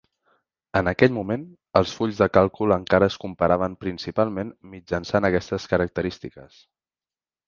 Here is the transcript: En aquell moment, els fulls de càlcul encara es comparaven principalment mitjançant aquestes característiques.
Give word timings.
En 0.79 0.87
aquell 0.91 1.11
moment, 1.17 1.41
els 1.81 1.91
fulls 1.97 2.21
de 2.21 2.27
càlcul 2.37 2.73
encara 2.75 3.09
es 3.13 3.17
comparaven 3.25 3.75
principalment 3.85 4.49
mitjançant 4.71 5.29
aquestes 5.29 5.69
característiques. 5.75 6.57